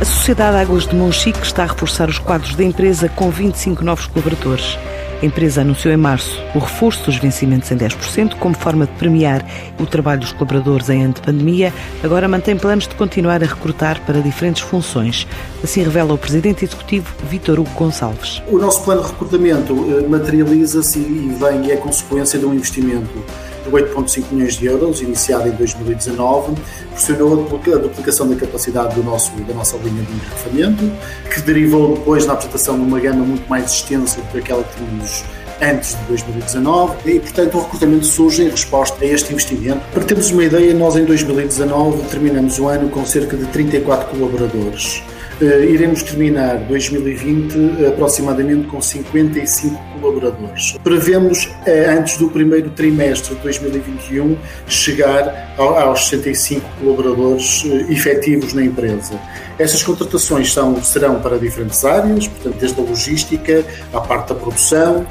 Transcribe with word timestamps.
A 0.00 0.04
Sociedade 0.06 0.56
Águas 0.56 0.86
de 0.86 0.96
Monchique 0.96 1.44
está 1.44 1.64
a 1.64 1.66
reforçar 1.66 2.08
os 2.08 2.18
quadros 2.18 2.54
da 2.54 2.64
empresa 2.64 3.06
com 3.10 3.30
25 3.30 3.84
novos 3.84 4.06
colaboradores. 4.06 4.78
A 5.20 5.26
empresa 5.26 5.60
anunciou 5.60 5.92
em 5.92 5.98
março 5.98 6.42
o 6.54 6.58
reforço 6.58 7.04
dos 7.04 7.18
vencimentos 7.18 7.70
em 7.70 7.76
10% 7.76 8.36
como 8.36 8.54
forma 8.54 8.86
de 8.86 8.92
premiar 8.92 9.44
o 9.78 9.84
trabalho 9.84 10.20
dos 10.20 10.32
colaboradores 10.32 10.88
em 10.88 11.04
ano 11.04 11.12
de 11.12 11.20
pandemia. 11.20 11.70
Agora 12.02 12.26
mantém 12.26 12.56
planos 12.56 12.88
de 12.88 12.94
continuar 12.94 13.42
a 13.42 13.46
recrutar 13.46 14.00
para 14.06 14.22
diferentes 14.22 14.62
funções. 14.62 15.26
Assim 15.62 15.82
revela 15.82 16.14
o 16.14 16.18
presidente 16.18 16.64
executivo 16.64 17.14
Vítor 17.28 17.60
Hugo 17.60 17.70
Gonçalves. 17.76 18.42
O 18.48 18.56
nosso 18.56 18.82
plano 18.82 19.02
de 19.02 19.08
recrutamento 19.08 19.74
eh, 19.74 20.08
materializa-se 20.08 20.98
e 20.98 21.36
vem 21.38 21.66
e 21.66 21.72
é 21.72 21.76
consequência 21.76 22.38
de 22.38 22.46
um 22.46 22.54
investimento 22.54 23.22
de 23.64 23.70
8,5 23.70 24.24
milhões 24.32 24.54
de 24.54 24.66
euros, 24.66 25.00
iniciado 25.00 25.48
em 25.48 25.52
2019, 25.52 26.54
proporcionou 26.88 27.32
a 27.32 27.78
duplicação 27.78 28.28
da 28.28 28.36
capacidade 28.36 28.94
do 28.94 29.02
nosso, 29.02 29.32
da 29.32 29.54
nossa 29.54 29.76
linha 29.78 30.02
de 30.02 30.12
engarrafamento, 30.12 30.92
que 31.32 31.40
derivou 31.42 31.96
depois 31.96 32.26
na 32.26 32.34
apresentação 32.34 32.76
de 32.76 32.82
uma 32.82 33.00
gama 33.00 33.24
muito 33.24 33.48
mais 33.48 33.70
extensa 33.70 34.20
do 34.20 34.28
que 34.28 34.38
aquela 34.38 34.62
que 34.62 34.76
tínhamos 34.76 35.24
antes 35.60 35.94
de 35.94 36.04
2019 36.04 36.96
e, 37.04 37.20
portanto, 37.20 37.58
o 37.58 37.60
recrutamento 37.62 38.06
surge 38.06 38.42
em 38.42 38.48
resposta 38.48 39.04
a 39.04 39.06
este 39.06 39.32
investimento. 39.32 39.80
Para 39.92 40.04
termos 40.04 40.30
uma 40.30 40.44
ideia, 40.44 40.72
nós 40.74 40.96
em 40.96 41.04
2019 41.04 42.08
terminamos 42.08 42.58
o 42.58 42.66
ano 42.66 42.88
com 42.88 43.04
cerca 43.04 43.36
de 43.36 43.46
34 43.46 44.08
colaboradores. 44.08 45.02
Uh, 45.40 45.64
iremos 45.64 46.02
terminar 46.02 46.58
2020 46.68 47.56
uh, 47.56 47.88
aproximadamente 47.88 48.66
com 48.66 48.78
55 48.78 49.74
colaboradores. 49.98 50.76
Prevemos, 50.84 51.46
uh, 51.46 51.98
antes 51.98 52.18
do 52.18 52.28
primeiro 52.28 52.68
trimestre 52.68 53.34
de 53.34 53.40
2021, 53.40 54.36
chegar 54.66 55.54
ao, 55.56 55.78
aos 55.78 56.08
65 56.08 56.60
colaboradores 56.78 57.64
efetivos 57.88 58.52
na 58.52 58.62
empresa. 58.62 59.18
Estas 59.58 59.82
contratações 59.82 60.52
são, 60.52 60.82
serão 60.82 61.22
para 61.22 61.38
diferentes 61.38 61.86
áreas, 61.86 62.28
portanto, 62.28 62.56
desde 62.60 62.78
a 62.78 62.84
logística 62.84 63.64
à 63.94 64.00
parte 64.00 64.28
da 64.28 64.34
produção, 64.34 65.06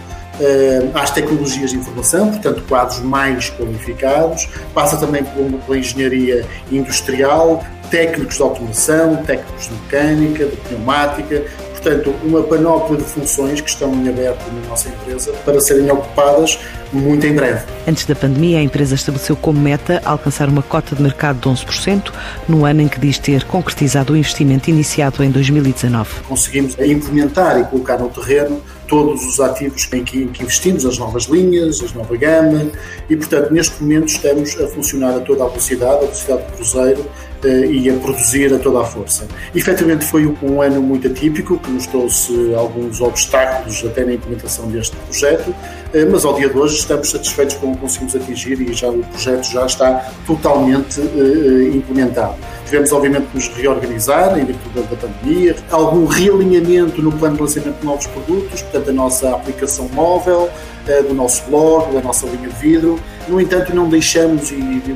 às 0.94 1.12
tecnologias 1.12 1.72
de 1.72 1.78
informação, 1.78 2.30
portanto, 2.30 2.64
quadros 2.68 3.00
mais 3.02 3.50
qualificados, 3.50 4.48
passa 4.74 4.96
também 4.96 5.24
pela 5.66 5.78
engenharia 5.78 6.46
industrial, 6.72 7.62
técnicos 7.90 8.36
de 8.36 8.42
automação, 8.42 9.18
técnicos 9.24 9.68
de 9.68 9.74
mecânica, 9.74 10.46
de 10.46 10.56
pneumática, 10.58 11.44
portanto, 11.72 12.14
uma 12.24 12.44
panóplia 12.44 12.98
de 12.98 13.06
funções 13.06 13.62
que 13.62 13.70
estão 13.70 13.94
em 13.94 14.10
aberto 14.10 14.46
na 14.52 14.70
nossa 14.70 14.90
empresa 14.90 15.32
para 15.46 15.60
serem 15.62 15.90
ocupadas 15.90 16.60
muito 16.92 17.26
em 17.26 17.34
breve. 17.34 17.64
Antes 17.88 18.06
da 18.06 18.16
pandemia, 18.16 18.60
a 18.60 18.62
empresa 18.62 18.96
estabeleceu 18.96 19.36
como 19.36 19.60
meta 19.60 20.02
alcançar 20.04 20.50
uma 20.50 20.62
cota 20.62 20.96
de 20.96 21.02
mercado 21.02 21.40
de 21.40 21.48
11%, 21.48 22.12
no 22.48 22.66
ano 22.66 22.82
em 22.82 22.88
que 22.88 23.00
diz 23.00 23.18
ter 23.18 23.44
concretizado 23.46 24.14
o 24.14 24.18
investimento 24.18 24.70
iniciado 24.70 25.24
em 25.24 25.32
2019. 25.32 26.22
Conseguimos 26.28 26.78
implementar 26.80 27.60
e 27.60 27.64
colocar 27.66 27.98
no 27.98 28.10
terreno 28.10 28.62
todos 28.88 29.24
os 29.24 29.40
ativos 29.40 29.88
em 29.94 30.04
que, 30.04 30.24
investimos, 30.42 30.86
as 30.86 30.98
novas 30.98 31.26
linhas, 31.26 31.82
a 31.82 31.98
nova 31.98 32.18
gama, 32.18 32.72
e 33.10 33.16
portanto 33.16 33.52
neste 33.52 33.82
momento 33.82 34.08
estamos 34.08 34.60
a 34.60 34.68
funcionar 34.68 35.16
a 35.16 35.20
toda 35.20 35.44
a 35.44 35.48
velocidade, 35.48 35.98
a 35.98 36.00
velocidade 36.00 36.44
do 36.44 36.54
cruzeiro 36.54 37.06
e 37.48 37.90
a 37.90 37.94
produzir 37.94 38.54
a 38.54 38.60
toda 38.60 38.82
a 38.82 38.84
força. 38.84 39.28
Efetivamente 39.56 40.06
foi 40.06 40.26
um 40.42 40.62
ano 40.62 40.82
muito 40.82 41.08
atípico, 41.08 41.58
que 41.58 41.72
nos 41.72 41.88
trouxe 41.88 42.54
alguns 42.56 43.02
obstáculos 43.02 43.84
até 43.86 44.04
na 44.04 44.14
implementação 44.14 44.68
deste 44.68 44.96
projeto, 44.98 45.54
eh, 45.94 46.06
mas 46.06 46.26
ao 46.26 46.34
dia 46.36 46.50
de 46.50 46.58
hoje 46.58 46.78
estamos 46.78 47.10
satisfeitos 47.10 47.56
com 47.56 47.72
o 47.72 47.76
que 47.76 47.82
conseguimos 47.82 48.16
atingir 48.16 48.62
e 48.62 48.74
já 48.74 48.90
o 48.90 49.04
projeto 49.04 49.44
já 49.46 49.66
está 49.66 50.12
totalmente 50.26 51.00
eh, 51.02 51.76
implementado. 51.76 52.36
Tivemos, 52.66 52.92
obviamente, 52.92 53.28
que 53.28 53.36
nos 53.36 53.48
reorganizar 53.50 54.38
em 54.38 54.46
virtude 54.46 54.82
da 54.82 54.96
pandemia, 54.96 55.56
algum 55.72 56.06
realinhamento 56.06 57.02
no 57.02 57.12
plano 57.12 57.36
de 57.36 57.42
lançamento 57.42 57.80
de 57.80 57.86
novos 57.86 58.08
produtos, 58.08 58.62
portanto, 58.62 58.90
a 58.90 58.94
nossa 58.94 59.30
aplicação 59.32 59.90
móvel, 59.94 60.50
eh, 60.88 61.02
do 61.02 61.14
nosso 61.14 61.44
blog, 61.50 61.94
da 61.94 62.02
nossa 62.02 62.26
linha 62.28 62.50
de 62.50 62.56
vidro. 62.56 63.00
No 63.30 63.40
entanto, 63.40 63.76
não 63.76 63.88
deixamos 63.88 64.50
e 64.50 64.56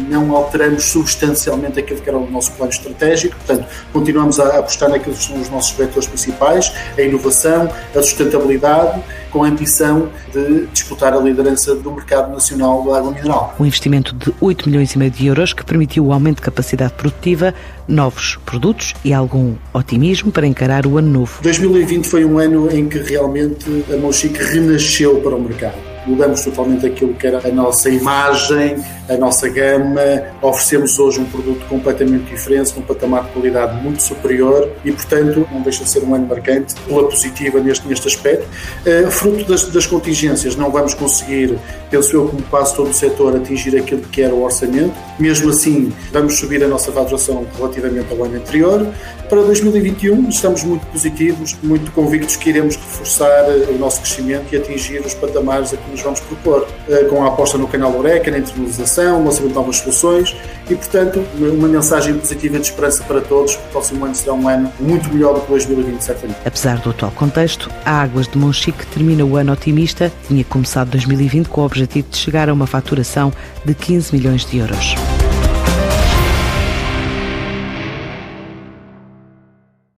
não 0.09 0.35
alteramos 0.35 0.85
substancialmente 0.85 1.79
aquilo 1.79 2.01
que 2.01 2.09
era 2.09 2.17
o 2.17 2.29
nosso 2.29 2.51
plano 2.53 2.71
estratégico, 2.71 3.35
portanto, 3.35 3.67
continuamos 3.91 4.39
a 4.39 4.57
apostar 4.57 4.89
naqueles 4.89 5.19
que 5.19 5.25
são 5.25 5.39
os 5.39 5.49
nossos 5.51 5.77
vetores 5.77 6.07
principais, 6.07 6.73
a 6.97 7.01
inovação, 7.01 7.71
a 7.95 8.01
sustentabilidade, 8.01 9.03
com 9.29 9.43
a 9.43 9.47
ambição 9.47 10.09
de 10.31 10.65
disputar 10.67 11.13
a 11.13 11.17
liderança 11.17 11.75
do 11.75 11.91
mercado 11.91 12.31
nacional 12.31 12.83
da 12.83 12.97
água 12.97 13.11
mineral. 13.11 13.55
Um 13.59 13.65
investimento 13.67 14.15
de 14.15 14.33
8 14.41 14.67
milhões 14.67 14.93
e 14.93 14.97
meio 14.97 15.11
de 15.11 15.27
euros 15.27 15.53
que 15.53 15.63
permitiu 15.63 16.07
o 16.07 16.11
aumento 16.11 16.37
de 16.37 16.41
capacidade 16.41 16.93
produtiva, 16.93 17.53
novos 17.87 18.39
produtos 18.45 18.95
e 19.05 19.13
algum 19.13 19.53
otimismo 19.73 20.31
para 20.31 20.47
encarar 20.47 20.87
o 20.87 20.97
ano 20.97 21.09
novo. 21.09 21.39
2020 21.43 22.07
foi 22.07 22.25
um 22.25 22.39
ano 22.39 22.67
em 22.75 22.89
que 22.89 22.97
realmente 22.97 23.85
a 23.93 23.97
Monchique 23.97 24.41
renasceu 24.41 25.21
para 25.21 25.35
o 25.35 25.39
mercado 25.39 25.92
mudamos 26.05 26.43
totalmente 26.43 26.85
aquilo 26.85 27.13
que 27.13 27.27
era 27.27 27.39
a 27.45 27.51
nossa 27.51 27.89
imagem, 27.89 28.77
a 29.09 29.17
nossa 29.17 29.49
gama, 29.49 30.01
oferecemos 30.41 30.97
hoje 30.97 31.19
um 31.19 31.25
produto 31.25 31.65
completamente 31.67 32.29
diferente, 32.31 32.73
com 32.73 32.79
um 32.79 32.83
patamar 32.83 33.25
de 33.25 33.31
qualidade 33.31 33.81
muito 33.81 34.01
superior 34.01 34.69
e, 34.83 34.91
portanto, 34.91 35.47
não 35.51 35.61
deixa 35.61 35.83
de 35.83 35.89
ser 35.89 36.03
um 36.03 36.15
ano 36.15 36.27
marcante 36.27 36.75
pela 36.87 37.03
positiva 37.07 37.59
neste, 37.59 37.87
neste 37.87 38.07
aspecto. 38.07 38.47
Uh, 38.85 39.11
fruto 39.11 39.45
das, 39.45 39.65
das 39.65 39.85
contingências, 39.85 40.55
não 40.55 40.71
vamos 40.71 40.93
conseguir, 40.93 41.57
penso 41.89 42.15
eu, 42.15 42.27
como 42.27 42.41
quase 42.43 42.75
todo 42.75 42.89
o 42.89 42.93
setor, 42.93 43.35
atingir 43.35 43.77
aquilo 43.77 44.01
que 44.01 44.21
era 44.21 44.33
o 44.33 44.43
orçamento. 44.43 44.93
Mesmo 45.19 45.49
assim, 45.49 45.93
vamos 46.11 46.37
subir 46.37 46.63
a 46.63 46.67
nossa 46.67 46.91
faturação 46.91 47.45
relativamente 47.57 48.07
ao 48.11 48.23
ano 48.23 48.37
anterior. 48.37 48.87
Para 49.29 49.41
2021, 49.41 50.29
estamos 50.29 50.63
muito 50.63 50.85
positivos, 50.87 51.55
muito 51.63 51.91
convictos 51.91 52.35
que 52.35 52.49
iremos 52.49 52.75
reforçar 52.75 53.45
eh, 53.49 53.67
o 53.69 53.77
nosso 53.79 54.01
crescimento 54.01 54.53
e 54.53 54.57
atingir 54.57 54.99
os 54.99 55.13
patamares 55.13 55.73
a 55.73 55.77
que 55.77 55.92
nos 55.93 56.01
vamos 56.01 56.19
propor, 56.19 56.67
uh, 56.87 57.09
com 57.09 57.23
a 57.23 57.27
aposta 57.27 57.57
no 57.57 57.67
canal 57.67 57.95
Oreca, 57.97 58.29
na 58.31 58.39
internalização 58.39 58.93
inovação, 58.93 59.23
lançamento 59.23 59.49
de 59.49 59.55
novas 59.55 59.77
soluções 59.77 60.35
e, 60.69 60.75
portanto, 60.75 61.23
uma 61.37 61.67
mensagem 61.67 62.17
positiva 62.17 62.59
de 62.59 62.65
esperança 62.65 63.03
para 63.03 63.21
todos. 63.21 63.55
O 63.55 63.59
próximo 63.71 64.05
ano 64.05 64.15
será 64.15 64.33
um 64.33 64.47
ano 64.47 64.71
muito 64.79 65.11
melhor 65.13 65.33
do 65.35 65.41
que 65.41 65.49
2020, 65.49 66.01
certamente. 66.01 66.37
Apesar 66.45 66.77
do 66.77 66.91
atual 66.91 67.11
contexto, 67.11 67.69
a 67.85 68.01
Águas 68.01 68.27
de 68.27 68.37
Monchique 68.37 68.85
termina 68.87 69.25
o 69.25 69.35
ano 69.35 69.51
otimista. 69.51 70.11
Tinha 70.27 70.43
começado 70.43 70.89
2020 70.89 71.47
com 71.47 71.61
o 71.61 71.65
objetivo 71.65 72.07
de 72.09 72.17
chegar 72.17 72.49
a 72.49 72.53
uma 72.53 72.67
faturação 72.67 73.31
de 73.65 73.73
15 73.73 74.15
milhões 74.15 74.45
de 74.45 74.57
euros. 74.57 74.95